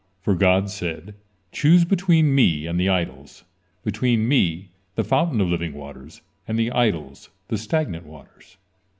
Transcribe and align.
For 0.19 0.33
God 0.33 0.71
said: 0.71 1.13
"Choose 1.51 1.85
between 1.85 2.33
Me 2.33 2.65
and 2.65 2.79
the 2.79 2.89
idols; 2.89 3.43
between 3.83 4.27
Me, 4.27 4.71
the 4.95 5.03
fountain 5.03 5.39
of 5.39 5.47
living 5.49 5.75
waters, 5.75 6.21
and 6.47 6.57
the 6.57 6.71
idols, 6.71 7.29
the 7.49 7.57
stagnant 7.59 8.07
waters." 8.07 8.57